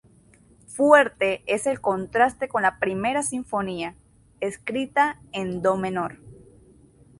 [0.65, 3.93] Fuerte es el contraste con la "Primera Sinfonía",
[4.39, 6.17] escrita en do menor.